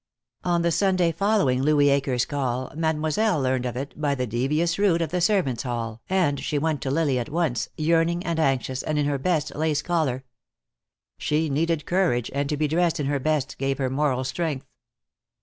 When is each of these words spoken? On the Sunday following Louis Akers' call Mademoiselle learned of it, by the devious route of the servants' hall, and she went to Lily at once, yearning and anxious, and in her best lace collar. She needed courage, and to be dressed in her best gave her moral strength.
On 0.43 0.63
the 0.63 0.71
Sunday 0.71 1.11
following 1.11 1.61
Louis 1.61 1.89
Akers' 1.91 2.25
call 2.25 2.71
Mademoiselle 2.75 3.39
learned 3.39 3.67
of 3.67 3.77
it, 3.77 3.93
by 4.01 4.15
the 4.15 4.25
devious 4.25 4.79
route 4.79 4.99
of 4.99 5.11
the 5.11 5.21
servants' 5.21 5.61
hall, 5.61 6.01
and 6.09 6.39
she 6.39 6.57
went 6.57 6.81
to 6.81 6.89
Lily 6.89 7.19
at 7.19 7.29
once, 7.29 7.69
yearning 7.77 8.25
and 8.25 8.39
anxious, 8.39 8.81
and 8.81 8.97
in 8.97 9.05
her 9.05 9.19
best 9.19 9.53
lace 9.53 9.83
collar. 9.83 10.23
She 11.19 11.51
needed 11.51 11.85
courage, 11.85 12.31
and 12.33 12.49
to 12.49 12.57
be 12.57 12.67
dressed 12.67 12.99
in 12.99 13.05
her 13.05 13.19
best 13.19 13.59
gave 13.59 13.77
her 13.77 13.91
moral 13.91 14.23
strength. 14.23 14.65